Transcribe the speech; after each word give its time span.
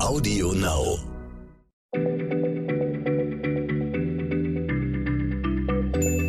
Audio 0.00 0.52
Now. 0.52 0.98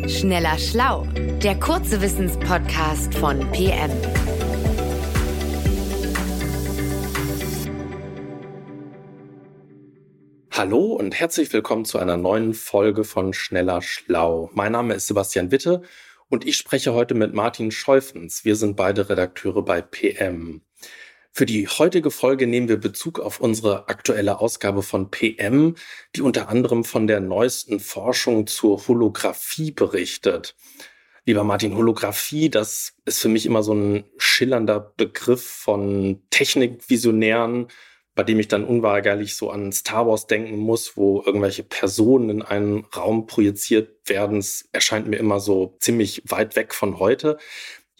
Schneller 0.08 0.58
Schlau, 0.58 1.06
der 1.42 1.54
kurze 1.60 2.02
Wissenspodcast 2.02 3.14
von 3.14 3.38
PM. 3.52 3.90
Hallo 10.50 10.94
und 10.94 11.14
herzlich 11.14 11.52
willkommen 11.52 11.84
zu 11.84 11.98
einer 11.98 12.16
neuen 12.16 12.54
Folge 12.54 13.04
von 13.04 13.32
Schneller 13.32 13.82
Schlau. 13.82 14.50
Mein 14.52 14.72
Name 14.72 14.94
ist 14.94 15.06
Sebastian 15.06 15.52
Witte 15.52 15.82
und 16.28 16.44
ich 16.44 16.56
spreche 16.56 16.92
heute 16.92 17.14
mit 17.14 17.34
Martin 17.34 17.70
Scheufens. 17.70 18.44
Wir 18.44 18.56
sind 18.56 18.76
beide 18.76 19.08
Redakteure 19.08 19.64
bei 19.64 19.80
PM. 19.80 20.62
Für 21.32 21.46
die 21.46 21.68
heutige 21.68 22.10
Folge 22.10 22.46
nehmen 22.46 22.68
wir 22.68 22.76
Bezug 22.76 23.20
auf 23.20 23.40
unsere 23.40 23.88
aktuelle 23.88 24.40
Ausgabe 24.40 24.82
von 24.82 25.10
PM, 25.10 25.76
die 26.16 26.22
unter 26.22 26.48
anderem 26.48 26.84
von 26.84 27.06
der 27.06 27.20
neuesten 27.20 27.78
Forschung 27.78 28.46
zur 28.46 28.88
Holographie 28.88 29.70
berichtet. 29.70 30.56
Lieber 31.26 31.44
Martin, 31.44 31.76
Holographie, 31.76 32.50
das 32.50 32.94
ist 33.04 33.20
für 33.20 33.28
mich 33.28 33.46
immer 33.46 33.62
so 33.62 33.72
ein 33.74 34.04
schillernder 34.18 34.80
Begriff 34.80 35.44
von 35.44 36.20
Technikvisionären, 36.30 37.68
bei 38.16 38.24
dem 38.24 38.40
ich 38.40 38.48
dann 38.48 38.64
unweigerlich 38.64 39.36
so 39.36 39.50
an 39.50 39.70
Star 39.70 40.06
Wars 40.08 40.26
denken 40.26 40.56
muss, 40.56 40.96
wo 40.96 41.22
irgendwelche 41.24 41.62
Personen 41.62 42.28
in 42.30 42.42
einen 42.42 42.84
Raum 42.96 43.26
projiziert 43.26 44.08
werden. 44.08 44.38
Es 44.38 44.68
erscheint 44.72 45.06
mir 45.06 45.16
immer 45.18 45.38
so 45.38 45.76
ziemlich 45.78 46.22
weit 46.26 46.56
weg 46.56 46.74
von 46.74 46.98
heute. 46.98 47.38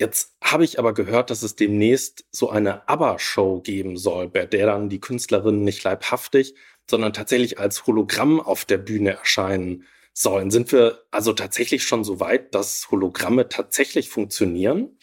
Jetzt 0.00 0.34
habe 0.42 0.64
ich 0.64 0.78
aber 0.78 0.94
gehört, 0.94 1.28
dass 1.28 1.42
es 1.42 1.56
demnächst 1.56 2.24
so 2.30 2.48
eine 2.48 2.88
ABBA-Show 2.88 3.60
geben 3.60 3.98
soll, 3.98 4.30
bei 4.30 4.46
der 4.46 4.64
dann 4.64 4.88
die 4.88 4.98
Künstlerinnen 4.98 5.62
nicht 5.62 5.84
leibhaftig, 5.84 6.54
sondern 6.88 7.12
tatsächlich 7.12 7.58
als 7.58 7.86
Hologramm 7.86 8.40
auf 8.40 8.64
der 8.64 8.78
Bühne 8.78 9.10
erscheinen 9.10 9.84
sollen. 10.14 10.50
Sind 10.50 10.72
wir 10.72 11.00
also 11.10 11.34
tatsächlich 11.34 11.82
schon 11.82 12.02
so 12.02 12.18
weit, 12.18 12.54
dass 12.54 12.90
Hologramme 12.90 13.50
tatsächlich 13.50 14.08
funktionieren? 14.08 14.96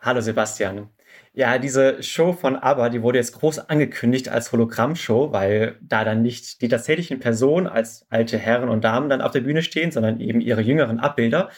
Hallo 0.00 0.20
Sebastian. 0.20 0.88
Ja, 1.32 1.58
diese 1.58 2.00
Show 2.04 2.32
von 2.32 2.54
ABBA, 2.54 2.90
die 2.90 3.02
wurde 3.02 3.18
jetzt 3.18 3.32
groß 3.32 3.58
angekündigt 3.70 4.28
als 4.28 4.52
Hologrammshow, 4.52 5.32
weil 5.32 5.78
da 5.80 6.04
dann 6.04 6.22
nicht 6.22 6.62
die 6.62 6.68
tatsächlichen 6.68 7.18
Personen 7.18 7.66
als 7.66 8.06
alte 8.08 8.38
Herren 8.38 8.68
und 8.68 8.84
Damen 8.84 9.08
dann 9.08 9.20
auf 9.20 9.32
der 9.32 9.40
Bühne 9.40 9.64
stehen, 9.64 9.90
sondern 9.90 10.20
eben 10.20 10.40
ihre 10.40 10.60
jüngeren 10.60 11.00
Abbilder. 11.00 11.50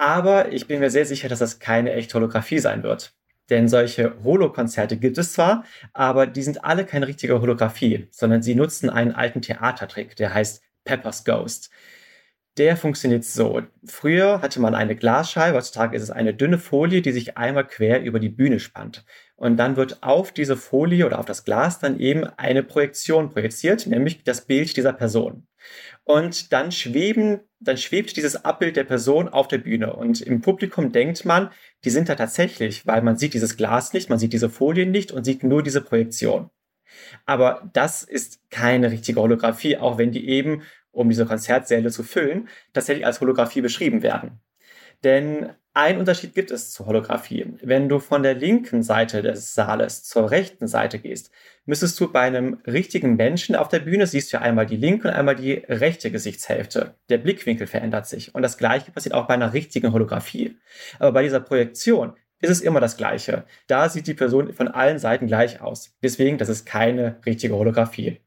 Aber 0.00 0.50
ich 0.50 0.66
bin 0.66 0.80
mir 0.80 0.88
sehr 0.88 1.04
sicher, 1.04 1.28
dass 1.28 1.40
das 1.40 1.58
keine 1.58 1.92
echte 1.92 2.14
Holographie 2.14 2.58
sein 2.58 2.82
wird. 2.82 3.12
Denn 3.50 3.68
solche 3.68 4.14
Holo-Konzerte 4.24 4.96
gibt 4.96 5.18
es 5.18 5.34
zwar, 5.34 5.62
aber 5.92 6.26
die 6.26 6.42
sind 6.42 6.64
alle 6.64 6.86
keine 6.86 7.06
richtige 7.06 7.38
Holographie, 7.38 8.08
sondern 8.10 8.40
sie 8.40 8.54
nutzen 8.54 8.88
einen 8.88 9.12
alten 9.12 9.42
Theatertrick, 9.42 10.16
der 10.16 10.32
heißt 10.32 10.62
Pepper's 10.84 11.22
Ghost. 11.26 11.68
Der 12.56 12.78
funktioniert 12.78 13.24
so. 13.24 13.60
Früher 13.84 14.40
hatte 14.40 14.58
man 14.58 14.74
eine 14.74 14.96
Glasscheibe, 14.96 15.58
heutzutage 15.58 15.94
ist 15.98 16.04
es 16.04 16.10
eine 16.10 16.32
dünne 16.32 16.56
Folie, 16.58 17.02
die 17.02 17.12
sich 17.12 17.36
einmal 17.36 17.66
quer 17.66 18.02
über 18.02 18.20
die 18.20 18.30
Bühne 18.30 18.58
spannt. 18.58 19.04
Und 19.36 19.58
dann 19.58 19.76
wird 19.76 20.02
auf 20.02 20.32
diese 20.32 20.56
Folie 20.56 21.04
oder 21.04 21.18
auf 21.18 21.26
das 21.26 21.44
Glas 21.44 21.78
dann 21.78 22.00
eben 22.00 22.24
eine 22.38 22.62
Projektion 22.62 23.28
projiziert, 23.28 23.86
nämlich 23.86 24.24
das 24.24 24.46
Bild 24.46 24.74
dieser 24.78 24.94
Person. 24.94 25.46
Und 26.04 26.52
dann 26.52 26.72
schweben, 26.72 27.40
dann 27.60 27.76
schwebt 27.76 28.16
dieses 28.16 28.44
Abbild 28.44 28.76
der 28.76 28.84
Person 28.84 29.28
auf 29.28 29.48
der 29.48 29.58
Bühne. 29.58 29.94
Und 29.94 30.20
im 30.20 30.40
Publikum 30.40 30.92
denkt 30.92 31.24
man, 31.24 31.50
die 31.84 31.90
sind 31.90 32.08
da 32.08 32.14
tatsächlich, 32.14 32.86
weil 32.86 33.02
man 33.02 33.16
sieht 33.16 33.34
dieses 33.34 33.56
Glas 33.56 33.92
nicht, 33.92 34.10
man 34.10 34.18
sieht 34.18 34.32
diese 34.32 34.50
Folien 34.50 34.90
nicht 34.90 35.12
und 35.12 35.24
sieht 35.24 35.44
nur 35.44 35.62
diese 35.62 35.80
Projektion. 35.82 36.50
Aber 37.26 37.70
das 37.72 38.02
ist 38.02 38.40
keine 38.50 38.90
richtige 38.90 39.20
Holographie, 39.20 39.76
auch 39.76 39.98
wenn 39.98 40.12
die 40.12 40.28
eben, 40.28 40.62
um 40.90 41.08
diese 41.08 41.26
Konzertsäle 41.26 41.90
zu 41.90 42.02
füllen, 42.02 42.48
tatsächlich 42.72 43.06
als 43.06 43.20
Holographie 43.20 43.60
beschrieben 43.60 44.02
werden. 44.02 44.40
Denn 45.04 45.50
ein 45.72 45.98
Unterschied 45.98 46.34
gibt 46.34 46.50
es 46.50 46.72
zur 46.72 46.86
Holographie. 46.86 47.46
Wenn 47.62 47.88
du 47.88 48.00
von 48.00 48.24
der 48.24 48.34
linken 48.34 48.82
Seite 48.82 49.22
des 49.22 49.54
Saales 49.54 50.02
zur 50.02 50.30
rechten 50.30 50.66
Seite 50.66 50.98
gehst, 50.98 51.30
müsstest 51.64 51.98
du 52.00 52.10
bei 52.10 52.22
einem 52.22 52.60
richtigen 52.66 53.14
Menschen 53.14 53.54
auf 53.54 53.68
der 53.68 53.78
Bühne 53.78 54.06
siehst 54.08 54.32
du 54.32 54.40
einmal 54.40 54.66
die 54.66 54.76
linke 54.76 55.08
und 55.08 55.14
einmal 55.14 55.36
die 55.36 55.52
rechte 55.52 56.10
Gesichtshälfte. 56.10 56.96
Der 57.08 57.18
Blickwinkel 57.18 57.68
verändert 57.68 58.08
sich. 58.08 58.34
Und 58.34 58.42
das 58.42 58.58
Gleiche 58.58 58.90
passiert 58.90 59.14
auch 59.14 59.28
bei 59.28 59.34
einer 59.34 59.52
richtigen 59.52 59.92
Holographie. 59.92 60.58
Aber 60.98 61.12
bei 61.12 61.22
dieser 61.22 61.40
Projektion 61.40 62.14
ist 62.40 62.50
es 62.50 62.62
immer 62.62 62.80
das 62.80 62.96
Gleiche. 62.96 63.44
Da 63.68 63.88
sieht 63.88 64.08
die 64.08 64.14
Person 64.14 64.52
von 64.52 64.66
allen 64.66 64.98
Seiten 64.98 65.28
gleich 65.28 65.60
aus. 65.60 65.94
Deswegen, 66.02 66.38
das 66.38 66.48
ist 66.48 66.66
keine 66.66 67.20
richtige 67.24 67.54
Holographie. 67.54 68.20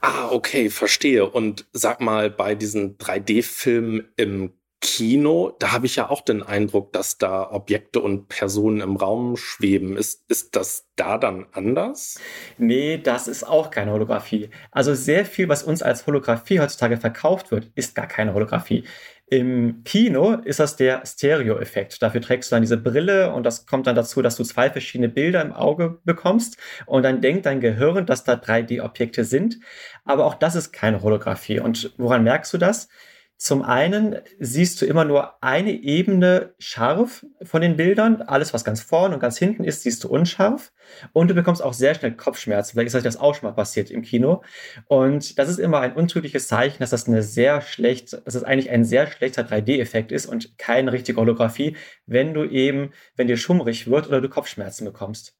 Ah, 0.00 0.28
okay, 0.30 0.70
verstehe. 0.70 1.28
Und 1.28 1.66
sag 1.72 2.00
mal, 2.00 2.30
bei 2.30 2.54
diesen 2.54 2.98
3D-Filmen 2.98 4.12
im 4.16 4.52
Kino, 4.84 5.56
da 5.58 5.72
habe 5.72 5.86
ich 5.86 5.96
ja 5.96 6.10
auch 6.10 6.20
den 6.20 6.42
Eindruck, 6.42 6.92
dass 6.92 7.16
da 7.16 7.50
Objekte 7.50 8.00
und 8.00 8.28
Personen 8.28 8.82
im 8.82 8.96
Raum 8.96 9.38
schweben. 9.38 9.96
Ist, 9.96 10.30
ist 10.30 10.54
das 10.56 10.90
da 10.94 11.16
dann 11.16 11.46
anders? 11.52 12.20
Nee, 12.58 12.98
das 12.98 13.26
ist 13.26 13.44
auch 13.44 13.70
keine 13.70 13.92
Holographie. 13.92 14.50
Also 14.70 14.94
sehr 14.94 15.24
viel, 15.24 15.48
was 15.48 15.62
uns 15.62 15.82
als 15.82 16.06
Holographie 16.06 16.60
heutzutage 16.60 16.98
verkauft 16.98 17.50
wird, 17.50 17.70
ist 17.74 17.94
gar 17.94 18.06
keine 18.06 18.34
Holographie. 18.34 18.84
Im 19.26 19.84
Kino 19.84 20.34
ist 20.34 20.60
das 20.60 20.76
der 20.76 21.00
Stereo-Effekt. 21.06 22.02
Dafür 22.02 22.20
trägst 22.20 22.52
du 22.52 22.56
dann 22.56 22.62
diese 22.62 22.76
Brille 22.76 23.32
und 23.32 23.44
das 23.44 23.64
kommt 23.64 23.86
dann 23.86 23.96
dazu, 23.96 24.20
dass 24.20 24.36
du 24.36 24.44
zwei 24.44 24.68
verschiedene 24.68 25.08
Bilder 25.08 25.40
im 25.40 25.54
Auge 25.54 25.98
bekommst 26.04 26.58
und 26.84 27.04
dann 27.04 27.22
denkt 27.22 27.46
dein 27.46 27.60
Gehirn, 27.60 28.04
dass 28.04 28.24
da 28.24 28.34
3D-Objekte 28.34 29.24
sind. 29.24 29.60
Aber 30.04 30.26
auch 30.26 30.34
das 30.34 30.56
ist 30.56 30.72
keine 30.72 31.00
Holographie. 31.00 31.58
Und 31.58 31.94
woran 31.96 32.22
merkst 32.22 32.52
du 32.52 32.58
das? 32.58 32.88
Zum 33.36 33.62
einen 33.62 34.16
siehst 34.38 34.80
du 34.80 34.86
immer 34.86 35.04
nur 35.04 35.42
eine 35.42 35.72
Ebene 35.72 36.54
scharf 36.58 37.26
von 37.42 37.62
den 37.62 37.76
Bildern. 37.76 38.22
Alles, 38.22 38.54
was 38.54 38.64
ganz 38.64 38.80
vorne 38.80 39.14
und 39.14 39.20
ganz 39.20 39.38
hinten 39.38 39.64
ist, 39.64 39.82
siehst 39.82 40.04
du 40.04 40.08
unscharf. 40.08 40.72
Und 41.12 41.28
du 41.28 41.34
bekommst 41.34 41.62
auch 41.62 41.72
sehr 41.72 41.94
schnell 41.94 42.16
Kopfschmerzen. 42.16 42.72
Vielleicht 42.72 42.88
ist 42.88 42.94
euch 42.94 43.02
das 43.02 43.16
auch 43.16 43.34
schon 43.34 43.48
mal 43.48 43.54
passiert 43.54 43.90
im 43.90 44.02
Kino. 44.02 44.42
Und 44.86 45.38
das 45.38 45.48
ist 45.48 45.58
immer 45.58 45.80
ein 45.80 45.94
untrügliches 45.94 46.46
Zeichen, 46.48 46.78
dass 46.78 46.90
das 46.90 47.08
eine 47.08 47.22
sehr 47.22 47.60
schlecht, 47.60 48.12
dass 48.12 48.34
es 48.34 48.44
eigentlich 48.44 48.70
ein 48.70 48.84
sehr 48.84 49.08
schlechter 49.08 49.42
3D-Effekt 49.42 50.12
ist 50.12 50.26
und 50.26 50.56
keine 50.56 50.92
richtige 50.92 51.20
Holographie, 51.20 51.76
wenn 52.06 52.34
du 52.34 52.44
eben, 52.44 52.92
wenn 53.16 53.26
dir 53.26 53.36
schummrig 53.36 53.88
wird 53.90 54.06
oder 54.06 54.20
du 54.20 54.28
Kopfschmerzen 54.28 54.84
bekommst. 54.84 55.34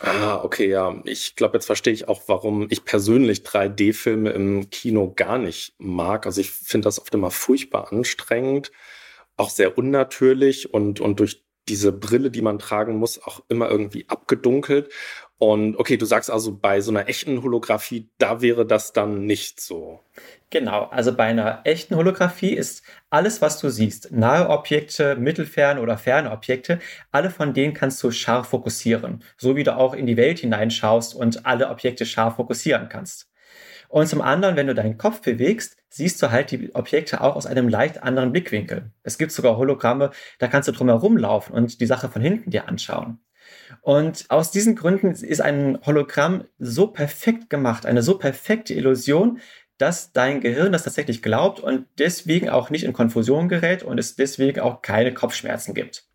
Ah, 0.00 0.42
okay, 0.44 0.68
ja. 0.68 1.00
Ich 1.04 1.36
glaube, 1.36 1.56
jetzt 1.56 1.66
verstehe 1.66 1.92
ich 1.92 2.06
auch, 2.08 2.22
warum 2.26 2.66
ich 2.70 2.84
persönlich 2.84 3.40
3D-Filme 3.40 4.30
im 4.30 4.68
Kino 4.70 5.12
gar 5.14 5.38
nicht 5.38 5.74
mag. 5.78 6.26
Also 6.26 6.40
ich 6.40 6.50
finde 6.50 6.86
das 6.86 7.00
oft 7.00 7.14
immer 7.14 7.30
furchtbar 7.30 7.92
anstrengend, 7.92 8.72
auch 9.36 9.48
sehr 9.50 9.78
unnatürlich 9.78 10.72
und, 10.72 11.00
und 11.00 11.20
durch 11.20 11.45
diese 11.68 11.92
Brille, 11.92 12.30
die 12.30 12.42
man 12.42 12.58
tragen 12.58 12.96
muss, 12.96 13.22
auch 13.22 13.40
immer 13.48 13.70
irgendwie 13.70 14.06
abgedunkelt. 14.08 14.92
Und 15.38 15.76
okay, 15.76 15.96
du 15.96 16.06
sagst 16.06 16.30
also, 16.30 16.56
bei 16.56 16.80
so 16.80 16.90
einer 16.90 17.08
echten 17.08 17.42
Holographie, 17.42 18.08
da 18.18 18.40
wäre 18.40 18.66
das 18.66 18.92
dann 18.92 19.26
nicht 19.26 19.60
so. 19.60 20.00
Genau, 20.48 20.84
also 20.84 21.14
bei 21.14 21.24
einer 21.24 21.60
echten 21.64 21.96
Holographie 21.96 22.54
ist 22.54 22.82
alles, 23.10 23.42
was 23.42 23.60
du 23.60 23.68
siehst, 23.68 24.12
nahe 24.12 24.48
Objekte, 24.48 25.16
mittelferne 25.16 25.80
oder 25.80 25.98
ferne 25.98 26.30
Objekte, 26.30 26.78
alle 27.10 27.30
von 27.30 27.52
denen 27.52 27.74
kannst 27.74 28.02
du 28.02 28.10
scharf 28.12 28.48
fokussieren, 28.48 29.22
so 29.36 29.56
wie 29.56 29.64
du 29.64 29.76
auch 29.76 29.92
in 29.92 30.06
die 30.06 30.16
Welt 30.16 30.38
hineinschaust 30.38 31.14
und 31.14 31.44
alle 31.44 31.68
Objekte 31.68 32.06
scharf 32.06 32.36
fokussieren 32.36 32.88
kannst. 32.88 33.28
Und 33.88 34.08
zum 34.08 34.22
anderen, 34.22 34.56
wenn 34.56 34.66
du 34.66 34.74
deinen 34.74 34.98
Kopf 34.98 35.20
bewegst, 35.20 35.76
siehst 35.88 36.22
du 36.22 36.30
halt 36.30 36.50
die 36.50 36.74
Objekte 36.74 37.20
auch 37.20 37.36
aus 37.36 37.46
einem 37.46 37.68
leicht 37.68 38.02
anderen 38.02 38.32
Blickwinkel. 38.32 38.90
Es 39.02 39.18
gibt 39.18 39.32
sogar 39.32 39.56
Hologramme, 39.56 40.10
da 40.38 40.48
kannst 40.48 40.68
du 40.68 40.72
drumherum 40.72 41.16
laufen 41.16 41.52
und 41.52 41.80
die 41.80 41.86
Sache 41.86 42.08
von 42.08 42.22
hinten 42.22 42.50
dir 42.50 42.68
anschauen. 42.68 43.20
Und 43.80 44.26
aus 44.28 44.50
diesen 44.50 44.74
Gründen 44.74 45.12
ist 45.12 45.40
ein 45.40 45.78
Hologramm 45.84 46.44
so 46.58 46.88
perfekt 46.88 47.50
gemacht, 47.50 47.86
eine 47.86 48.02
so 48.02 48.18
perfekte 48.18 48.74
Illusion, 48.74 49.40
dass 49.78 50.12
dein 50.12 50.40
Gehirn 50.40 50.72
das 50.72 50.84
tatsächlich 50.84 51.22
glaubt 51.22 51.60
und 51.60 51.86
deswegen 51.98 52.48
auch 52.48 52.70
nicht 52.70 52.84
in 52.84 52.92
Konfusion 52.92 53.48
gerät 53.48 53.82
und 53.82 53.98
es 53.98 54.16
deswegen 54.16 54.60
auch 54.60 54.82
keine 54.82 55.12
Kopfschmerzen 55.12 55.74
gibt. 55.74 56.06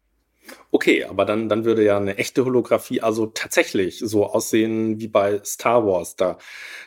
Okay, 0.71 1.03
aber 1.03 1.25
dann, 1.25 1.50
dann 1.50 1.65
würde 1.65 1.83
ja 1.83 1.98
eine 1.98 2.18
echte 2.18 2.45
Holographie 2.45 3.01
also 3.01 3.27
tatsächlich 3.27 4.00
so 4.00 4.25
aussehen 4.25 5.00
wie 5.00 5.07
bei 5.07 5.42
Star 5.44 5.86
Wars. 5.86 6.15
Da, 6.15 6.38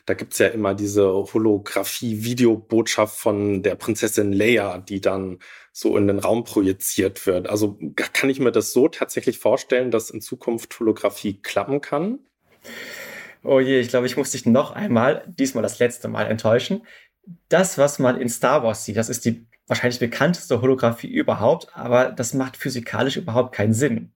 da 0.06 0.14
gibt's 0.14 0.38
ja 0.38 0.48
immer 0.48 0.74
diese 0.74 1.06
Holographie-Videobotschaft 1.06 3.16
von 3.16 3.62
der 3.62 3.74
Prinzessin 3.74 4.32
Leia, 4.32 4.78
die 4.78 5.00
dann 5.00 5.38
so 5.72 5.96
in 5.98 6.06
den 6.06 6.18
Raum 6.18 6.44
projiziert 6.44 7.26
wird. 7.26 7.48
Also 7.48 7.78
kann 7.96 8.30
ich 8.30 8.40
mir 8.40 8.52
das 8.52 8.72
so 8.72 8.88
tatsächlich 8.88 9.38
vorstellen, 9.38 9.90
dass 9.90 10.10
in 10.10 10.20
Zukunft 10.20 10.78
Holographie 10.80 11.40
klappen 11.42 11.80
kann? 11.80 12.20
Oh 13.42 13.60
je, 13.60 13.80
ich 13.80 13.88
glaube, 13.88 14.06
ich 14.06 14.16
muss 14.16 14.30
dich 14.30 14.46
noch 14.46 14.70
einmal, 14.70 15.24
diesmal 15.26 15.62
das 15.62 15.78
letzte 15.78 16.08
Mal 16.08 16.24
enttäuschen. 16.24 16.86
Das, 17.48 17.76
was 17.76 17.98
man 17.98 18.20
in 18.20 18.28
Star 18.28 18.62
Wars 18.62 18.84
sieht, 18.84 18.96
das 18.96 19.10
ist 19.10 19.24
die 19.24 19.46
wahrscheinlich 19.66 20.00
bekannteste 20.00 20.60
Holographie 20.60 21.08
überhaupt, 21.08 21.68
aber 21.74 22.10
das 22.10 22.34
macht 22.34 22.56
physikalisch 22.56 23.16
überhaupt 23.16 23.54
keinen 23.54 23.72
Sinn. 23.72 24.12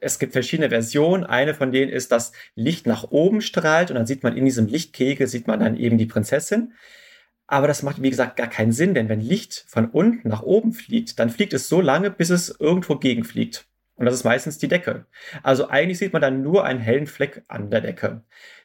es 0.00 0.18
gibt 0.18 0.32
verschiedene 0.32 0.70
Versionen. 0.70 1.24
Eine 1.24 1.54
von 1.54 1.72
denen 1.72 1.92
ist, 1.92 2.10
dass 2.10 2.32
Licht 2.54 2.86
nach 2.86 3.04
oben 3.10 3.40
strahlt 3.42 3.90
und 3.90 3.96
dann 3.96 4.06
sieht 4.06 4.22
man 4.22 4.36
in 4.36 4.44
diesem 4.44 4.66
Lichtkegel, 4.66 5.26
sieht 5.26 5.46
man 5.46 5.60
dann 5.60 5.76
eben 5.76 5.98
die 5.98 6.06
Prinzessin. 6.06 6.72
Aber 7.46 7.66
das 7.66 7.82
macht, 7.82 8.00
wie 8.00 8.10
gesagt, 8.10 8.36
gar 8.36 8.46
keinen 8.46 8.72
Sinn, 8.72 8.94
denn 8.94 9.08
wenn 9.08 9.20
Licht 9.20 9.64
von 9.68 9.90
unten 9.90 10.28
nach 10.28 10.42
oben 10.42 10.72
fliegt, 10.72 11.18
dann 11.18 11.30
fliegt 11.30 11.52
es 11.52 11.68
so 11.68 11.80
lange, 11.80 12.10
bis 12.10 12.30
es 12.30 12.54
irgendwo 12.60 12.96
gegenfliegt. 12.96 13.66
Und 13.96 14.06
das 14.06 14.14
ist 14.14 14.24
meistens 14.24 14.58
die 14.58 14.68
Decke. 14.68 15.06
Also 15.42 15.68
eigentlich 15.68 15.98
sieht 15.98 16.12
man 16.12 16.22
dann 16.22 16.42
nur 16.42 16.64
einen 16.64 16.80
hellen 16.80 17.06
Fleck 17.06 17.42
an 17.48 17.70
der 17.70 17.80
Decke. 17.80 18.22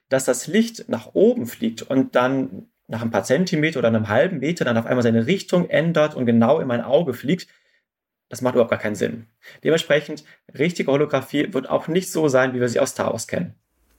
Dass 0.07 0.25
das 0.25 0.47
Licht 0.47 0.87
nach 0.87 1.15
oben 1.15 1.47
fliegt 1.47 1.81
und 1.81 2.15
dann 2.15 2.67
nach 2.87 3.01
ein 3.01 3.11
paar 3.11 3.23
Zentimeter 3.23 3.79
oder 3.79 3.87
einem 3.87 4.09
halben 4.09 4.39
Meter 4.39 4.65
dann 4.65 4.77
auf 4.77 4.85
einmal 4.85 5.03
seine 5.03 5.25
Richtung 5.25 5.69
ändert 5.69 6.15
und 6.15 6.25
genau 6.25 6.59
in 6.59 6.67
mein 6.67 6.81
Auge 6.81 7.13
fliegt, 7.13 7.47
das 8.29 8.41
macht 8.41 8.55
überhaupt 8.55 8.71
gar 8.71 8.79
keinen 8.79 8.95
Sinn. 8.95 9.27
Dementsprechend, 9.63 10.23
richtige 10.57 10.91
Holographie 10.91 11.53
wird 11.53 11.69
auch 11.69 11.87
nicht 11.87 12.11
so 12.11 12.27
sein, 12.27 12.53
wie 12.53 12.59
wir 12.59 12.69
sie 12.69 12.79
aus 12.79 12.91
Star 12.91 13.11
Wars 13.11 13.27
kennen. 13.27 13.55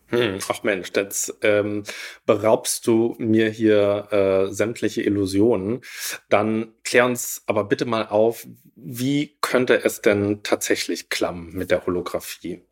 Hm, 0.09 0.38
ach 0.49 0.62
Mensch, 0.62 0.93
jetzt 0.94 1.37
ähm, 1.43 1.83
beraubst 2.27 2.87
du 2.87 3.17
mir 3.19 3.50
hier 3.50 4.09
äh, 4.12 4.53
sämtliche 4.53 5.03
Illusionen. 5.03 5.81
Dann 6.29 6.75
klär 6.85 7.06
uns 7.06 7.43
aber 7.47 7.65
bitte 7.65 7.87
mal 7.87 8.06
auf, 8.06 8.47
wie 8.77 9.37
könnte 9.41 9.85
es 9.85 10.03
denn 10.03 10.43
tatsächlich 10.44 11.09
klappen 11.09 11.50
mit 11.56 11.73
der 11.73 11.87
Holographie? 11.87 12.62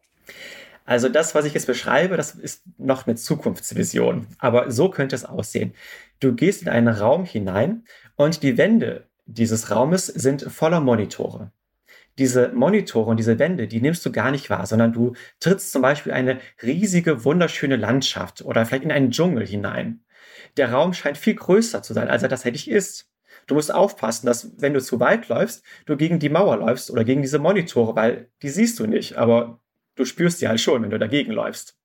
Also 0.85 1.09
das, 1.09 1.35
was 1.35 1.45
ich 1.47 1.55
jetzt 1.55 1.67
beschreibe, 1.67 2.17
das 2.17 2.35
ist 2.35 2.63
noch 2.79 3.07
eine 3.07 3.17
Zukunftsvision. 3.17 4.27
Aber 4.39 4.71
so 4.71 4.91
könnte 4.91 5.17
es 5.17 5.25
aussehen. 5.25 5.75
Du 6.21 6.35
gehst 6.35 6.63
in 6.63 6.69
einen 6.69 6.89
Raum 6.89 7.25
hinein 7.25 7.85
und 8.17 8.43
die 8.43 8.59
Wände 8.59 9.09
dieses 9.27 9.71
Raumes 9.71 10.07
sind 10.07 10.43
voller 10.43 10.81
Monitore 10.81 11.51
diese 12.19 12.51
Monitore 12.51 13.11
und 13.11 13.17
diese 13.19 13.39
Wände, 13.39 13.67
die 13.67 13.81
nimmst 13.81 14.05
du 14.07 14.13
gar 14.13 14.31
nicht 14.31 14.51
wahr, 14.51 14.67
sondern 14.67 14.93
du 14.93 15.15
trittst 15.41 15.73
zum 15.73 15.83
Beispiel 15.83 16.13
eine 16.13 16.39
riesige, 16.63 17.25
wunderschöne 17.25 17.77
Landschaft 17.77 18.43
oder 18.43 18.65
vielleicht 18.65 18.85
in 18.85 18.93
einen 18.93 19.11
Dschungel 19.11 19.47
hinein. 19.47 20.05
Der 20.57 20.73
Raum 20.73 20.93
scheint 20.93 21.19
viel 21.19 21.35
größer 21.35 21.83
zu 21.83 21.93
sein, 21.93 22.09
als 22.09 22.23
er 22.23 22.29
tatsächlich 22.29 22.71
ist. 22.71 23.11
Du 23.47 23.55
musst 23.57 23.75
aufpassen, 23.75 24.27
dass 24.27 24.53
wenn 24.59 24.75
du 24.75 24.81
zu 24.81 25.01
weit 25.01 25.29
läufst, 25.29 25.65
du 25.87 25.97
gegen 25.97 26.19
die 26.19 26.29
Mauer 26.29 26.57
läufst 26.57 26.91
oder 26.91 27.05
gegen 27.05 27.23
diese 27.23 27.39
Monitore, 27.39 27.97
weil 27.97 28.31
die 28.43 28.49
siehst 28.49 28.79
du 28.79 28.87
nicht, 28.87 29.17
aber 29.17 29.61
du 29.97 30.05
spürst 30.05 30.39
sie 30.39 30.49
halt 30.49 30.61
schon, 30.61 30.83
wenn 30.83 30.91
du 30.91 30.99
dagegen 30.99 31.33
läufst. 31.33 31.79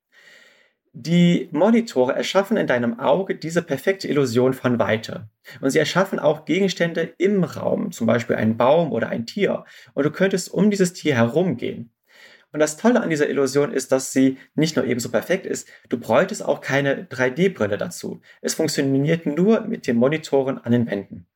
Die 0.91 1.49
Monitore 1.51 2.13
erschaffen 2.15 2.57
in 2.57 2.65
deinem 2.65 2.99
Auge 2.99 3.35
diese 3.35 3.61
perfekte 3.61 4.07
Illusion 4.07 4.53
von 4.53 4.79
Weite. 4.79 5.29
Und 5.61 5.69
sie 5.69 5.79
erschaffen 5.79 6.17
auch 6.17 6.45
Gegenstände 6.45 7.13
im 7.17 7.43
Raum, 7.43 7.91
zum 7.91 8.07
Beispiel 8.07 8.35
einen 8.35 8.57
Baum 8.57 8.91
oder 8.91 9.09
ein 9.09 9.27
Tier. 9.27 9.65
Und 9.93 10.05
du 10.05 10.11
könntest 10.11 10.51
um 10.51 10.71
dieses 10.71 10.93
Tier 10.93 11.15
herumgehen. 11.15 11.91
Und 12.51 12.59
das 12.59 12.77
Tolle 12.77 13.01
an 13.01 13.11
dieser 13.11 13.29
Illusion 13.29 13.71
ist, 13.71 13.91
dass 13.91 14.11
sie 14.11 14.37
nicht 14.55 14.75
nur 14.75 14.85
ebenso 14.85 15.09
perfekt 15.09 15.45
ist, 15.45 15.67
du 15.89 15.99
bräuchtest 15.99 16.43
auch 16.43 16.61
keine 16.61 17.03
3D-Brille 17.03 17.77
dazu. 17.77 18.21
Es 18.41 18.55
funktioniert 18.55 19.27
nur 19.27 19.61
mit 19.61 19.85
den 19.85 19.97
Monitoren 19.97 20.57
an 20.57 20.71
den 20.71 20.89
Wänden. 20.89 21.27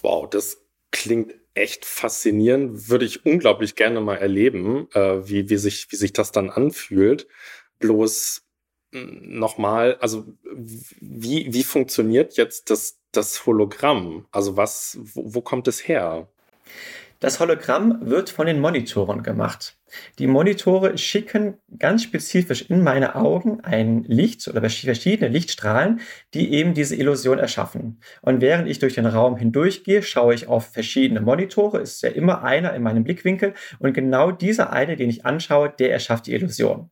Wow, 0.00 0.30
das 0.30 0.67
klingt 0.98 1.34
echt 1.54 1.84
faszinierend. 1.84 2.88
Würde 2.88 3.04
ich 3.04 3.24
unglaublich 3.24 3.76
gerne 3.76 4.00
mal 4.00 4.16
erleben, 4.16 4.88
äh, 4.94 5.28
wie, 5.28 5.48
wie, 5.48 5.56
sich, 5.56 5.86
wie 5.90 5.96
sich 5.96 6.12
das 6.12 6.32
dann 6.32 6.50
anfühlt. 6.50 7.28
Bloß 7.78 8.42
hm, 8.92 9.38
nochmal, 9.38 9.96
also 10.00 10.26
wie, 11.00 11.52
wie 11.52 11.62
funktioniert 11.62 12.36
jetzt 12.36 12.70
das, 12.70 12.98
das 13.12 13.46
Hologramm? 13.46 14.26
Also 14.32 14.56
was, 14.56 14.98
wo, 15.00 15.34
wo 15.34 15.40
kommt 15.40 15.68
es 15.68 15.86
her? 15.86 16.28
Das 17.20 17.40
Hologramm 17.40 17.98
wird 18.00 18.30
von 18.30 18.46
den 18.46 18.60
Monitoren 18.60 19.24
gemacht. 19.24 19.76
Die 20.20 20.28
Monitore 20.28 20.96
schicken 20.98 21.58
ganz 21.76 22.04
spezifisch 22.04 22.62
in 22.70 22.84
meine 22.84 23.16
Augen 23.16 23.60
ein 23.62 24.04
Licht 24.04 24.46
oder 24.46 24.60
verschiedene 24.60 25.28
Lichtstrahlen, 25.28 26.00
die 26.32 26.52
eben 26.52 26.74
diese 26.74 26.94
Illusion 26.94 27.40
erschaffen. 27.40 28.00
Und 28.22 28.40
während 28.40 28.68
ich 28.68 28.78
durch 28.78 28.94
den 28.94 29.06
Raum 29.06 29.36
hindurchgehe, 29.36 30.04
schaue 30.04 30.32
ich 30.32 30.46
auf 30.46 30.72
verschiedene 30.72 31.20
Monitore. 31.20 31.80
Ist 31.80 32.02
ja 32.02 32.10
immer 32.10 32.44
einer 32.44 32.72
in 32.74 32.84
meinem 32.84 33.02
Blickwinkel. 33.02 33.54
Und 33.80 33.94
genau 33.94 34.30
dieser 34.30 34.72
eine, 34.72 34.94
den 34.94 35.10
ich 35.10 35.26
anschaue, 35.26 35.74
der 35.76 35.90
erschafft 35.90 36.26
die 36.26 36.34
Illusion. 36.34 36.90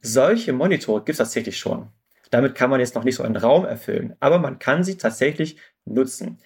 Solche 0.00 0.54
Monitore 0.54 1.00
gibt 1.00 1.10
es 1.10 1.18
tatsächlich 1.18 1.58
schon. 1.58 1.88
Damit 2.30 2.54
kann 2.54 2.70
man 2.70 2.80
jetzt 2.80 2.94
noch 2.94 3.04
nicht 3.04 3.16
so 3.16 3.22
einen 3.22 3.36
Raum 3.36 3.66
erfüllen, 3.66 4.16
aber 4.20 4.38
man 4.38 4.58
kann 4.58 4.84
sie 4.84 4.96
tatsächlich 4.96 5.58
nutzen. 5.84 6.38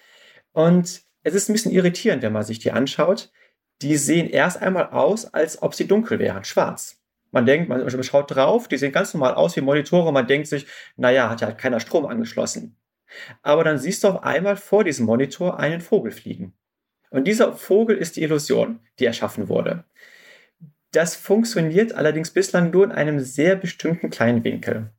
Und 0.51 1.08
es 1.23 1.33
ist 1.33 1.49
ein 1.49 1.53
bisschen 1.53 1.71
irritierend, 1.71 2.23
wenn 2.23 2.33
man 2.33 2.43
sich 2.43 2.59
die 2.59 2.71
anschaut. 2.71 3.31
Die 3.81 3.95
sehen 3.95 4.29
erst 4.29 4.61
einmal 4.61 4.89
aus, 4.89 5.33
als 5.33 5.61
ob 5.61 5.73
sie 5.73 5.87
dunkel 5.87 6.19
wären, 6.19 6.43
schwarz. 6.43 6.97
Man 7.31 7.45
denkt, 7.45 7.69
man 7.69 8.03
schaut 8.03 8.35
drauf, 8.35 8.67
die 8.67 8.77
sehen 8.77 8.91
ganz 8.91 9.13
normal 9.13 9.35
aus 9.35 9.55
wie 9.55 9.61
Monitore, 9.61 10.11
man 10.11 10.27
denkt 10.27 10.47
sich, 10.47 10.65
naja, 10.97 11.29
hat 11.29 11.41
ja 11.41 11.51
keiner 11.51 11.79
Strom 11.79 12.05
angeschlossen. 12.05 12.75
Aber 13.41 13.63
dann 13.63 13.77
siehst 13.77 14.03
du 14.03 14.09
auf 14.09 14.23
einmal 14.23 14.55
vor 14.55 14.83
diesem 14.83 15.05
Monitor 15.05 15.59
einen 15.59 15.81
Vogel 15.81 16.11
fliegen. 16.11 16.53
Und 17.11 17.25
dieser 17.25 17.53
Vogel 17.53 17.97
ist 17.97 18.15
die 18.15 18.23
Illusion, 18.23 18.79
die 18.99 19.05
erschaffen 19.05 19.47
wurde. 19.47 19.83
Das 20.91 21.15
funktioniert 21.15 21.93
allerdings 21.93 22.31
bislang 22.31 22.71
nur 22.71 22.83
in 22.83 22.91
einem 22.91 23.19
sehr 23.19 23.55
bestimmten 23.55 24.09
kleinen 24.09 24.43
Winkel. 24.43 24.91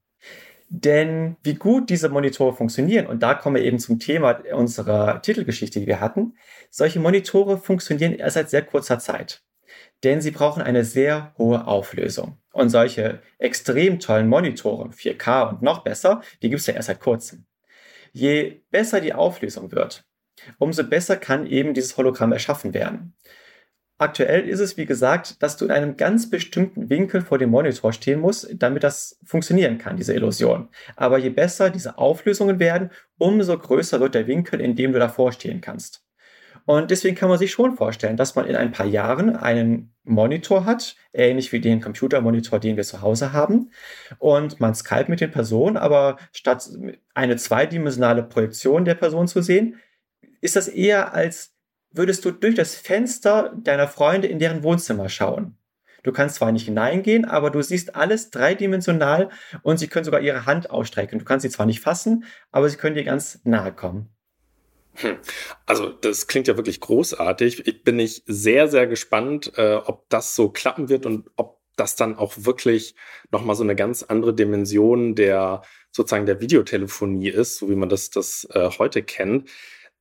Denn 0.73 1.37
wie 1.43 1.55
gut 1.55 1.91
diese 1.91 2.09
Monitore 2.09 2.55
funktionieren, 2.55 3.09
und 3.09 3.25
da 3.25 3.35
kommen 3.35 3.57
wir 3.57 3.65
eben 3.65 3.81
zum 3.81 3.99
Thema 3.99 4.41
unserer 4.53 5.21
Titelgeschichte, 5.21 5.81
die 5.81 5.89
wir 5.89 6.01
hatten, 6.01 6.37
solche 6.71 7.01
Monitore 7.01 7.59
funktionieren 7.59 8.15
erst 8.15 8.35
seit 8.35 8.51
sehr 8.51 8.63
kurzer 8.63 9.01
Zeit. 9.01 9.43
Denn 10.05 10.21
sie 10.21 10.31
brauchen 10.31 10.63
eine 10.63 10.85
sehr 10.85 11.35
hohe 11.37 11.67
Auflösung. 11.67 12.39
Und 12.53 12.69
solche 12.69 13.21
extrem 13.39 13.99
tollen 13.99 14.29
Monitore, 14.29 14.91
4K 14.91 15.49
und 15.49 15.63
noch 15.63 15.83
besser, 15.83 16.23
die 16.41 16.51
gibt 16.51 16.61
es 16.61 16.69
ja 16.69 16.75
erst 16.75 16.87
seit 16.87 17.01
kurzem. 17.01 17.47
Je 18.13 18.63
besser 18.71 19.01
die 19.01 19.13
Auflösung 19.13 19.73
wird, 19.73 20.05
umso 20.59 20.85
besser 20.85 21.17
kann 21.17 21.47
eben 21.47 21.75
dieses 21.75 21.97
Hologramm 21.97 22.33
erschaffen 22.33 22.75
werden. 22.75 23.15
Aktuell 24.01 24.49
ist 24.49 24.61
es, 24.61 24.79
wie 24.79 24.87
gesagt, 24.87 25.43
dass 25.43 25.59
du 25.59 25.67
in 25.67 25.71
einem 25.71 25.95
ganz 25.99 26.31
bestimmten 26.31 26.89
Winkel 26.89 27.21
vor 27.21 27.37
dem 27.37 27.51
Monitor 27.51 27.93
stehen 27.93 28.19
musst, 28.19 28.49
damit 28.55 28.83
das 28.83 29.19
funktionieren 29.25 29.77
kann, 29.77 29.99
diese 29.99 30.15
Illusion. 30.15 30.71
Aber 30.97 31.19
je 31.19 31.29
besser 31.29 31.69
diese 31.69 31.99
Auflösungen 31.99 32.59
werden, 32.59 32.89
umso 33.19 33.59
größer 33.59 34.01
wird 34.01 34.15
der 34.15 34.27
Winkel, 34.27 34.59
in 34.59 34.75
dem 34.75 34.95
du 34.95 34.99
davor 34.99 35.33
stehen 35.33 35.61
kannst. 35.61 36.03
Und 36.65 36.91
deswegen 36.91 37.15
kann 37.15 37.29
man 37.29 37.37
sich 37.37 37.51
schon 37.51 37.77
vorstellen, 37.77 38.17
dass 38.17 38.35
man 38.37 38.47
in 38.47 38.57
ein 38.57 38.73
paar 38.73 38.87
Jahren 38.87 39.37
einen 39.37 39.93
Monitor 40.05 40.65
hat, 40.65 40.97
ähnlich 41.13 41.53
wie 41.53 41.61
den 41.61 41.83
Computermonitor, 41.83 42.59
den 42.59 42.79
wir 42.79 42.85
zu 42.85 43.03
Hause 43.03 43.35
haben. 43.35 43.71
Und 44.19 44.61
man 44.61 44.75
skype 44.75 45.11
mit 45.11 45.21
den 45.21 45.31
Personen, 45.31 45.77
aber 45.77 46.17
statt 46.33 46.71
eine 47.13 47.37
zweidimensionale 47.37 48.23
Projektion 48.23 48.87
der 48.87 48.95
Person 48.95 49.29
zu 49.29 49.43
sehen, 49.43 49.77
ist 50.41 50.57
das 50.57 50.69
eher 50.69 51.13
als 51.13 51.55
würdest 51.93 52.25
du 52.25 52.31
durch 52.31 52.55
das 52.55 52.75
Fenster 52.75 53.53
deiner 53.57 53.89
Freunde 53.89 54.29
in 54.29 54.39
deren 54.39 54.63
Wohnzimmer 54.63 55.09
schauen. 55.09 55.57
Du 56.03 56.13
kannst 56.13 56.37
zwar 56.37 56.53
nicht 56.53 56.65
hineingehen, 56.65 57.25
aber 57.25 57.51
du 57.51 57.61
siehst 57.63 57.95
alles 57.95 58.31
dreidimensional 58.31 59.29
und 59.63 59.79
sie 59.79 59.89
können 59.89 60.05
sogar 60.05 60.21
ihre 60.21 60.47
Hand 60.47 60.71
ausstrecken. 60.71 61.19
Du 61.19 61.25
kannst 61.25 61.43
sie 61.43 61.51
zwar 61.51 61.67
nicht 61.67 61.81
fassen, 61.81 62.25
aber 62.51 62.69
sie 62.69 62.77
können 62.77 62.95
dir 62.95 63.05
ganz 63.05 63.41
nahe 63.45 63.73
kommen. 63.73 64.09
Hm. 64.95 65.19
Also 65.67 65.89
das 65.89 66.27
klingt 66.27 66.49
ja 66.49 66.57
wirklich 66.57 66.81
großartig. 66.81 67.67
Ich 67.67 67.85
bin 67.85 67.99
ich 67.99 68.23
sehr, 68.27 68.69
sehr 68.69 68.87
gespannt, 68.87 69.53
äh, 69.57 69.75
ob 69.75 70.09
das 70.09 70.35
so 70.35 70.51
klappen 70.51 70.89
wird 70.89 71.07
und 71.07 71.31
ob 71.37 71.61
das 71.77 71.97
dann 71.97 72.17
auch 72.17 72.35
wirklich 72.37 72.95
nochmal 73.31 73.57
so 73.57 73.63
eine 73.63 73.77
ganz 73.77 74.03
andere 74.03 74.35
Dimension 74.35 75.15
der 75.15 75.63
sozusagen 75.93 76.27
der 76.27 76.41
Videotelefonie 76.41 77.29
ist, 77.29 77.59
so 77.59 77.69
wie 77.69 77.75
man 77.75 77.89
das, 77.89 78.11
das 78.11 78.47
äh, 78.53 78.71
heute 78.79 79.03
kennt 79.03 79.49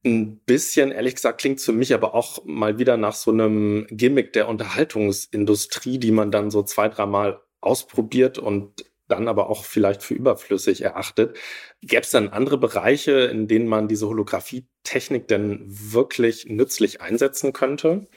ein 0.06 0.40
bisschen, 0.40 0.92
ehrlich 0.92 1.16
gesagt, 1.16 1.42
klingt 1.42 1.62
für 1.62 1.74
mich 1.74 1.94
aber 1.94 2.14
auch 2.14 2.44
mal 2.46 2.80
wieder 2.80 2.98
nach 2.98 3.16
so 3.16 3.32
einem 3.32 3.86
Gimmick 3.90 4.34
der 4.34 4.48
Unterhaltungsindustrie, 4.48 5.98
die 5.98 6.12
man 6.12 6.32
dann 6.32 6.52
so 6.52 6.64
zwei, 6.64 6.88
dreimal 6.88 7.42
ausprobiert 7.62 8.38
und 8.38 8.86
dann 9.10 9.28
aber 9.28 9.50
auch 9.50 9.66
vielleicht 9.66 10.04
für 10.04 10.14
überflüssig 10.14 10.82
erachtet. 10.82 11.36
Gäbe 11.82 12.04
es 12.04 12.12
dann 12.12 12.30
andere 12.30 12.58
Bereiche, 12.58 13.12
in 13.12 13.48
denen 13.48 13.68
man 13.68 13.88
diese 13.88 14.08
Holographie-Technik 14.08 15.28
denn 15.28 15.66
wirklich 15.68 16.46
nützlich 16.46 17.02
einsetzen 17.02 17.52
könnte? 17.52 18.08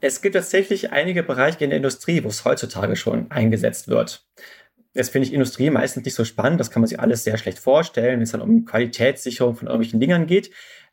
Es 0.00 0.22
gibt 0.22 0.34
tatsächlich 0.34 0.92
einige 0.92 1.22
Bereiche 1.22 1.64
in 1.64 1.70
der 1.70 1.76
Industrie, 1.76 2.24
wo 2.24 2.28
es 2.28 2.44
heutzutage 2.44 2.96
schon 2.96 3.30
eingesetzt 3.30 3.88
wird. 3.88 4.24
Jetzt 4.94 5.10
finde 5.10 5.28
ich 5.28 5.34
Industrie 5.34 5.70
meistens 5.70 6.04
nicht 6.04 6.14
so 6.14 6.24
spannend, 6.24 6.58
das 6.58 6.70
kann 6.70 6.80
man 6.80 6.88
sich 6.88 6.98
alles 6.98 7.22
sehr 7.22 7.36
schlecht 7.36 7.58
vorstellen, 7.58 8.14
wenn 8.14 8.22
es 8.22 8.32
dann 8.32 8.40
um 8.40 8.64
Qualitätssicherung 8.64 9.54
von 9.54 9.68
irgendwelchen 9.68 10.00
Dingern 10.00 10.26
geht. 10.26 10.50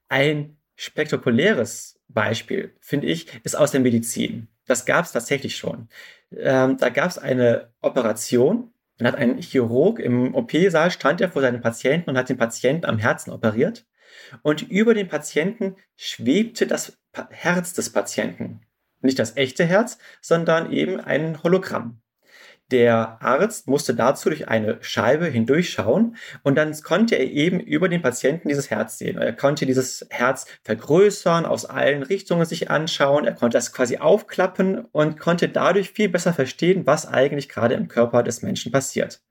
Ein 0.09 0.57
spektakuläres 0.75 1.99
Beispiel, 2.07 2.73
finde 2.79 3.07
ich, 3.07 3.27
ist 3.43 3.55
aus 3.55 3.71
der 3.71 3.81
Medizin. 3.81 4.47
Das 4.65 4.85
gab 4.85 5.05
es 5.05 5.11
tatsächlich 5.11 5.55
schon. 5.55 5.87
Ähm, 6.35 6.77
da 6.77 6.89
gab 6.89 7.09
es 7.09 7.17
eine 7.17 7.69
Operation. 7.81 8.71
Dann 8.97 9.07
hat 9.07 9.15
ein 9.15 9.37
Chirurg 9.39 9.99
im 9.99 10.33
OP-Saal 10.33 10.91
stand 10.91 11.21
er 11.21 11.29
vor 11.29 11.41
seinem 11.41 11.61
Patienten 11.61 12.09
und 12.09 12.17
hat 12.17 12.29
den 12.29 12.37
Patienten 12.37 12.85
am 12.85 12.97
Herzen 12.97 13.31
operiert. 13.31 13.85
Und 14.41 14.63
über 14.63 14.93
den 14.93 15.07
Patienten 15.07 15.75
schwebte 15.95 16.67
das 16.67 16.97
Herz 17.29 17.73
des 17.73 17.91
Patienten. 17.91 18.61
nicht 19.01 19.19
das 19.19 19.37
echte 19.37 19.63
Herz, 19.63 19.99
sondern 20.21 20.71
eben 20.71 20.99
ein 20.99 21.41
Hologramm. 21.43 22.01
Der 22.71 23.21
Arzt 23.21 23.67
musste 23.67 23.95
dazu 23.95 24.27
durch 24.27 24.49
eine 24.49 24.77
Scheibe 24.81 25.27
hindurchschauen 25.27 26.17
und 26.43 26.55
dann 26.55 26.73
konnte 26.81 27.15
er 27.15 27.31
eben 27.31 27.61
über 27.61 27.87
den 27.87 28.01
Patienten 28.01 28.49
dieses 28.49 28.69
Herz 28.69 28.97
sehen. 28.97 29.17
Er 29.17 29.31
konnte 29.31 29.65
dieses 29.65 30.05
Herz 30.09 30.45
vergrößern, 30.63 31.45
aus 31.45 31.65
allen 31.65 32.03
Richtungen 32.03 32.45
sich 32.45 32.69
anschauen, 32.69 33.23
er 33.23 33.35
konnte 33.35 33.57
das 33.57 33.71
quasi 33.71 33.99
aufklappen 33.99 34.83
und 34.91 35.17
konnte 35.17 35.47
dadurch 35.47 35.91
viel 35.91 36.09
besser 36.09 36.33
verstehen, 36.33 36.85
was 36.85 37.07
eigentlich 37.07 37.47
gerade 37.47 37.75
im 37.75 37.87
Körper 37.87 38.21
des 38.21 38.41
Menschen 38.41 38.73
passiert. 38.73 39.21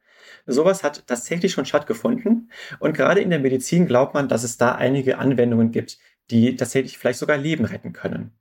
Sowas 0.46 0.82
hat 0.82 1.06
tatsächlich 1.06 1.52
schon 1.52 1.66
stattgefunden 1.66 2.50
und 2.78 2.96
gerade 2.96 3.20
in 3.20 3.28
der 3.28 3.40
Medizin 3.40 3.86
glaubt 3.86 4.14
man, 4.14 4.28
dass 4.28 4.44
es 4.44 4.56
da 4.56 4.72
einige 4.72 5.18
Anwendungen 5.18 5.72
gibt, 5.72 5.98
die 6.30 6.56
tatsächlich 6.56 6.96
vielleicht 6.96 7.18
sogar 7.18 7.36
Leben 7.36 7.66
retten 7.66 7.92
können. 7.92 8.32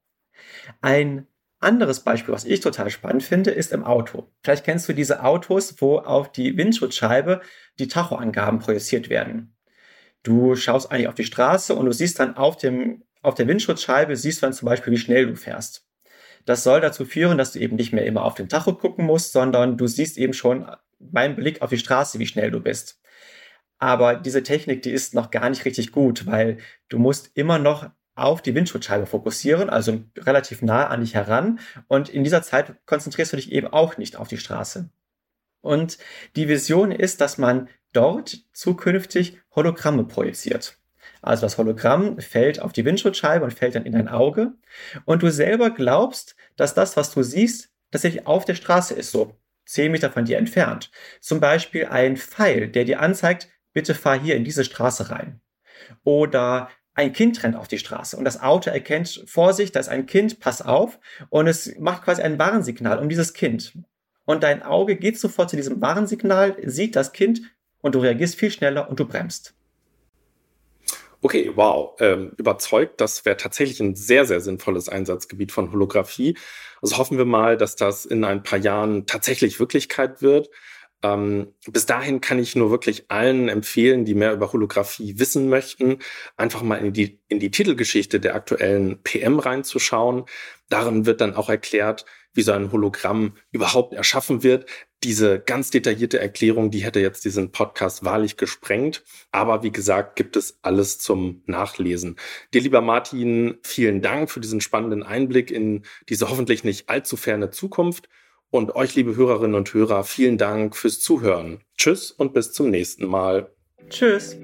Ein 0.81 1.27
anderes 1.65 1.99
Beispiel, 1.99 2.33
was 2.33 2.45
ich 2.45 2.61
total 2.61 2.89
spannend 2.89 3.23
finde, 3.23 3.51
ist 3.51 3.73
im 3.73 3.83
Auto. 3.83 4.31
Vielleicht 4.43 4.63
kennst 4.63 4.87
du 4.87 4.93
diese 4.93 5.23
Autos, 5.23 5.75
wo 5.79 5.99
auf 5.99 6.31
die 6.31 6.55
Windschutzscheibe 6.57 7.41
die 7.79 7.87
Tachoangaben 7.87 8.59
projiziert 8.59 9.09
werden. 9.09 9.55
Du 10.23 10.55
schaust 10.55 10.91
eigentlich 10.91 11.07
auf 11.07 11.15
die 11.15 11.25
Straße 11.25 11.75
und 11.75 11.85
du 11.85 11.91
siehst 11.91 12.19
dann 12.19 12.37
auf, 12.37 12.57
dem, 12.57 13.03
auf 13.21 13.35
der 13.35 13.47
Windschutzscheibe, 13.47 14.15
siehst 14.15 14.41
dann 14.43 14.53
zum 14.53 14.67
Beispiel, 14.67 14.93
wie 14.93 14.97
schnell 14.97 15.27
du 15.27 15.35
fährst. 15.35 15.85
Das 16.45 16.63
soll 16.63 16.79
dazu 16.79 17.05
führen, 17.05 17.37
dass 17.37 17.51
du 17.51 17.59
eben 17.59 17.75
nicht 17.75 17.91
mehr 17.91 18.05
immer 18.05 18.23
auf 18.23 18.35
den 18.35 18.49
Tacho 18.49 18.73
gucken 18.73 19.05
musst, 19.05 19.33
sondern 19.33 19.77
du 19.77 19.87
siehst 19.87 20.17
eben 20.17 20.33
schon 20.33 20.69
beim 20.99 21.35
Blick 21.35 21.61
auf 21.61 21.69
die 21.69 21.77
Straße, 21.77 22.19
wie 22.19 22.27
schnell 22.27 22.51
du 22.51 22.59
bist. 22.59 23.01
Aber 23.77 24.15
diese 24.15 24.43
Technik, 24.43 24.83
die 24.83 24.91
ist 24.91 25.13
noch 25.13 25.31
gar 25.31 25.49
nicht 25.49 25.65
richtig 25.65 25.91
gut, 25.91 26.25
weil 26.25 26.57
du 26.87 26.97
musst 26.97 27.31
immer 27.35 27.59
noch 27.59 27.89
auf 28.15 28.41
die 28.41 28.55
Windschutzscheibe 28.55 29.05
fokussieren, 29.05 29.69
also 29.69 30.01
relativ 30.17 30.61
nah 30.61 30.87
an 30.87 31.01
dich 31.01 31.13
heran. 31.13 31.59
Und 31.87 32.09
in 32.09 32.23
dieser 32.23 32.41
Zeit 32.41 32.75
konzentrierst 32.85 33.33
du 33.33 33.37
dich 33.37 33.51
eben 33.51 33.67
auch 33.67 33.97
nicht 33.97 34.15
auf 34.15 34.27
die 34.27 34.37
Straße. 34.37 34.89
Und 35.61 35.97
die 36.35 36.47
Vision 36.47 36.91
ist, 36.91 37.21
dass 37.21 37.37
man 37.37 37.69
dort 37.91 38.45
zukünftig 38.53 39.39
Hologramme 39.55 40.05
projiziert. 40.05 40.77
Also 41.21 41.41
das 41.41 41.57
Hologramm 41.57 42.19
fällt 42.19 42.61
auf 42.61 42.71
die 42.71 42.85
Windschutzscheibe 42.85 43.43
und 43.43 43.53
fällt 43.53 43.75
dann 43.75 43.85
in 43.85 43.93
dein 43.93 44.07
Auge. 44.07 44.53
Und 45.05 45.23
du 45.23 45.31
selber 45.31 45.71
glaubst, 45.71 46.35
dass 46.55 46.73
das, 46.73 46.95
was 46.97 47.11
du 47.11 47.23
siehst, 47.23 47.69
tatsächlich 47.91 48.27
auf 48.27 48.45
der 48.45 48.55
Straße 48.55 48.93
ist, 48.93 49.11
so 49.11 49.35
zehn 49.65 49.91
Meter 49.91 50.11
von 50.11 50.25
dir 50.25 50.37
entfernt. 50.37 50.91
Zum 51.19 51.39
Beispiel 51.39 51.85
ein 51.85 52.17
Pfeil, 52.17 52.67
der 52.67 52.85
dir 52.85 53.01
anzeigt, 53.01 53.49
bitte 53.73 53.95
fahr 53.95 54.19
hier 54.19 54.35
in 54.35 54.43
diese 54.43 54.63
Straße 54.63 55.09
rein. 55.09 55.41
Oder 56.03 56.69
ein 56.95 57.11
Kind 57.13 57.43
rennt 57.43 57.55
auf 57.55 57.67
die 57.67 57.77
Straße 57.77 58.17
und 58.17 58.23
das 58.23 58.41
Auto 58.41 58.69
erkennt, 58.69 59.23
Vorsicht, 59.27 59.75
da 59.75 59.81
ist 59.81 59.89
ein 59.89 60.05
Kind, 60.05 60.39
pass 60.39 60.61
auf. 60.61 60.97
Und 61.29 61.47
es 61.47 61.77
macht 61.77 62.03
quasi 62.03 62.21
ein 62.21 62.39
Warnsignal 62.39 62.99
um 62.99 63.09
dieses 63.09 63.33
Kind. 63.33 63.73
Und 64.23 64.43
dein 64.43 64.63
Auge 64.63 64.95
geht 64.95 65.19
sofort 65.19 65.49
zu 65.49 65.57
diesem 65.57 65.81
Warnsignal, 65.81 66.55
sieht 66.63 66.95
das 66.95 67.11
Kind 67.11 67.41
und 67.81 67.95
du 67.95 67.99
reagierst 67.99 68.35
viel 68.35 68.49
schneller 68.49 68.89
und 68.89 68.99
du 68.99 69.05
bremst. 69.05 69.53
Okay, 71.21 71.51
wow, 71.55 71.99
ähm, 71.99 72.31
überzeugt. 72.37 73.01
Das 73.01 73.25
wäre 73.25 73.35
tatsächlich 73.35 73.79
ein 73.79 73.95
sehr, 73.95 74.25
sehr 74.25 74.41
sinnvolles 74.41 74.89
Einsatzgebiet 74.89 75.51
von 75.51 75.71
Holographie. 75.71 76.37
Also 76.81 76.97
hoffen 76.97 77.17
wir 77.17 77.25
mal, 77.25 77.57
dass 77.57 77.75
das 77.75 78.05
in 78.05 78.23
ein 78.23 78.43
paar 78.43 78.59
Jahren 78.59 79.05
tatsächlich 79.05 79.59
Wirklichkeit 79.59 80.21
wird. 80.21 80.49
Ähm, 81.05 81.53
bis 81.67 81.85
dahin 81.85 82.21
kann 82.21 82.39
ich 82.39 82.55
nur 82.55 82.71
wirklich 82.71 83.05
allen 83.09 83.47
empfehlen, 83.47 84.05
die 84.05 84.15
mehr 84.15 84.33
über 84.33 84.51
Holographie 84.51 85.19
wissen 85.19 85.49
möchten, 85.49 85.99
einfach 86.35 86.63
mal 86.63 86.77
in 86.77 86.93
die, 86.93 87.19
in 87.27 87.39
die 87.39 87.51
Titelgeschichte 87.51 88.19
der 88.19 88.35
aktuellen 88.35 89.01
PM 89.03 89.39
reinzuschauen. 89.39 90.25
Darin 90.69 91.05
wird 91.05 91.21
dann 91.21 91.35
auch 91.35 91.49
erklärt, 91.49 92.05
wie 92.33 92.41
so 92.41 92.51
ein 92.51 92.71
Hologramm 92.71 93.35
überhaupt 93.51 93.93
erschaffen 93.93 94.41
wird. 94.43 94.67
Diese 95.03 95.39
ganz 95.39 95.69
detaillierte 95.69 96.19
Erklärung, 96.19 96.71
die 96.71 96.83
hätte 96.83 96.99
jetzt 96.99 97.23
diesen 97.23 97.51
Podcast 97.51 98.03
wahrlich 98.03 98.35
gesprengt. 98.35 99.03
Aber 99.31 99.61
wie 99.63 99.71
gesagt, 99.71 100.15
gibt 100.15 100.35
es 100.35 100.57
alles 100.63 100.97
zum 100.97 101.43
Nachlesen. 101.45 102.17
Dir, 102.53 102.61
lieber 102.61 102.81
Martin, 102.81 103.59
vielen 103.63 104.01
Dank 104.01 104.31
für 104.31 104.39
diesen 104.39 104.59
spannenden 104.59 105.03
Einblick 105.03 105.51
in 105.51 105.83
diese 106.09 106.29
hoffentlich 106.29 106.63
nicht 106.63 106.89
allzu 106.89 107.15
ferne 107.15 107.51
Zukunft. 107.51 108.09
Und 108.51 108.75
euch, 108.75 108.95
liebe 108.95 109.15
Hörerinnen 109.15 109.55
und 109.55 109.73
Hörer, 109.73 110.03
vielen 110.03 110.37
Dank 110.37 110.75
fürs 110.75 110.99
Zuhören. 110.99 111.59
Tschüss 111.77 112.11
und 112.11 112.33
bis 112.33 112.53
zum 112.53 112.69
nächsten 112.69 113.05
Mal. 113.05 113.51
Tschüss. 113.89 114.37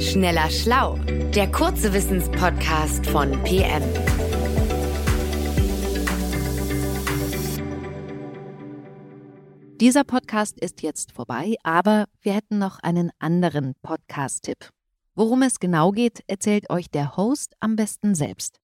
Schneller 0.00 0.50
Schlau, 0.50 0.98
der 1.34 1.50
kurze 1.50 1.92
Wissenspodcast 1.92 3.06
von 3.06 3.30
PM. 3.44 3.82
Dieser 9.80 10.04
Podcast 10.04 10.58
ist 10.60 10.82
jetzt 10.82 11.12
vorbei, 11.12 11.56
aber 11.62 12.06
wir 12.22 12.32
hätten 12.32 12.58
noch 12.58 12.78
einen 12.80 13.10
anderen 13.18 13.74
Podcast-Tipp. 13.82 14.70
Worum 15.14 15.42
es 15.42 15.60
genau 15.60 15.90
geht, 15.90 16.24
erzählt 16.26 16.70
euch 16.70 16.90
der 16.90 17.16
Host 17.16 17.54
am 17.60 17.76
besten 17.76 18.14
selbst. 18.14 18.60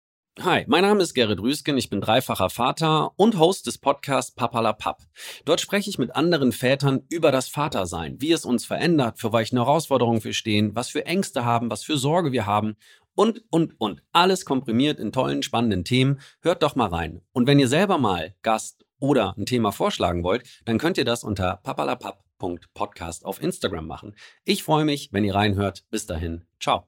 Hi, 0.41 0.65
mein 0.67 0.81
Name 0.81 1.01
ist 1.01 1.13
Gerrit 1.13 1.39
Rüsken, 1.39 1.77
ich 1.77 1.89
bin 1.89 2.01
dreifacher 2.01 2.49
Vater 2.49 3.11
und 3.15 3.39
Host 3.39 3.67
des 3.67 3.77
Podcasts 3.77 4.35
Papalapap. 4.35 5.01
Dort 5.45 5.61
spreche 5.61 5.89
ich 5.89 5.97
mit 5.97 6.13
anderen 6.13 6.51
Vätern 6.51 7.03
über 7.09 7.31
das 7.31 7.47
Vatersein, 7.47 8.17
wie 8.19 8.33
es 8.33 8.43
uns 8.43 8.65
verändert, 8.65 9.17
für 9.17 9.31
welche 9.31 9.55
Herausforderungen 9.55 10.21
wir 10.25 10.33
stehen, 10.33 10.75
was 10.75 10.89
für 10.89 11.05
Ängste 11.05 11.45
haben, 11.45 11.71
was 11.71 11.83
für 11.85 11.97
Sorge 11.97 12.33
wir 12.33 12.45
haben 12.45 12.75
und, 13.15 13.43
und, 13.49 13.79
und. 13.79 14.03
Alles 14.11 14.43
komprimiert 14.43 14.99
in 14.99 15.13
tollen, 15.13 15.41
spannenden 15.41 15.85
Themen. 15.85 16.19
Hört 16.41 16.63
doch 16.63 16.75
mal 16.75 16.89
rein. 16.89 17.21
Und 17.31 17.47
wenn 17.47 17.57
ihr 17.57 17.69
selber 17.69 17.97
mal 17.97 18.35
Gast 18.41 18.85
oder 18.99 19.35
ein 19.37 19.45
Thema 19.45 19.71
vorschlagen 19.71 20.25
wollt, 20.25 20.43
dann 20.65 20.79
könnt 20.79 20.97
ihr 20.97 21.05
das 21.05 21.23
unter 21.23 21.61
papalapap.podcast 21.63 23.23
auf 23.25 23.41
Instagram 23.41 23.87
machen. 23.87 24.15
Ich 24.43 24.63
freue 24.63 24.83
mich, 24.83 25.13
wenn 25.13 25.23
ihr 25.23 25.33
reinhört. 25.33 25.85
Bis 25.89 26.05
dahin. 26.05 26.43
Ciao. 26.59 26.85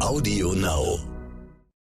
Audio 0.00 0.52
Now. 0.54 1.11